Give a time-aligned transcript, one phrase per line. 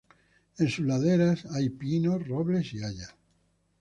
[0.57, 3.13] En sus laderas hay pinos, robles y hayas.